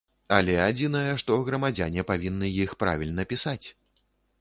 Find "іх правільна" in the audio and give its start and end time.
2.67-3.31